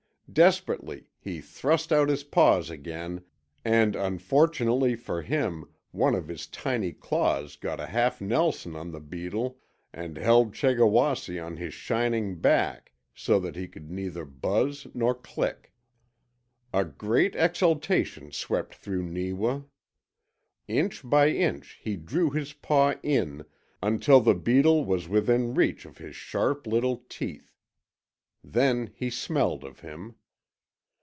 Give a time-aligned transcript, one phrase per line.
[0.33, 3.21] Desperately he thrust out his paw again,
[3.65, 9.01] and unfortunately for him one of his tiny claws got a half Nelson on the
[9.01, 9.59] beetle
[9.91, 15.73] and held Chegawasse on his shining back so that he could neither buzz not click.
[16.73, 19.63] A great exultation swept through Neewa.
[20.65, 23.43] Inch by inch he drew his paw in
[23.83, 27.57] until the beetle was within reach of his sharp little teeth.
[28.41, 30.15] Then he smelled of him.